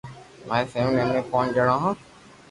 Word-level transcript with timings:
ماري 0.47 0.67
فيملي 0.71 1.01
امي 1.03 1.21
پونچ 1.31 1.47
جڻو 1.57 1.75
ھون 1.83 1.95